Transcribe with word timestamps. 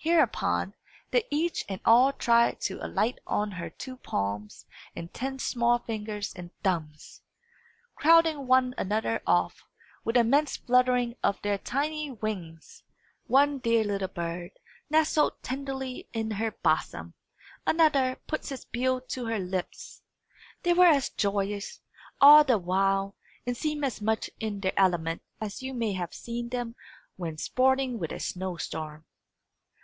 Hereupon, 0.00 0.74
they 1.10 1.24
each 1.28 1.64
and 1.68 1.80
all 1.84 2.12
tried 2.12 2.60
to 2.62 2.78
alight 2.86 3.18
on 3.26 3.50
her 3.50 3.68
two 3.68 3.96
palms 3.96 4.64
and 4.94 5.12
ten 5.12 5.40
small 5.40 5.80
fingers 5.80 6.32
and 6.34 6.52
thumbs, 6.62 7.20
crowding 7.96 8.46
one 8.46 8.76
another 8.78 9.20
off, 9.26 9.64
with 10.04 10.16
an 10.16 10.28
immense 10.28 10.56
fluttering 10.56 11.16
of 11.24 11.42
their 11.42 11.58
tiny 11.58 12.12
wings. 12.12 12.84
One 13.26 13.58
dear 13.58 13.82
little 13.82 14.06
bird 14.08 14.52
nestled 14.88 15.42
tenderly 15.42 16.08
in 16.12 16.30
her 16.30 16.52
bosom; 16.52 17.14
another 17.66 18.20
put 18.28 18.50
its 18.52 18.64
bill 18.64 19.00
to 19.00 19.26
her 19.26 19.40
lips. 19.40 20.02
They 20.62 20.74
were 20.74 20.86
as 20.86 21.08
joyous, 21.10 21.80
all 22.20 22.44
the 22.44 22.56
while, 22.56 23.16
and 23.44 23.56
seemed 23.56 23.84
as 23.84 24.00
much 24.00 24.30
in 24.38 24.60
their 24.60 24.78
element, 24.78 25.22
as 25.40 25.60
you 25.60 25.74
may 25.74 25.94
have 25.94 26.14
seen 26.14 26.50
them 26.50 26.76
when 27.16 27.36
sporting 27.36 27.98
with 27.98 28.12
a 28.12 28.20
snow 28.20 28.56
storm. 28.58 29.04